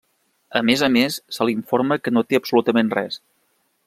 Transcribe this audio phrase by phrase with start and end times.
[0.59, 3.21] A més a més se l’informa que no té absolutament res.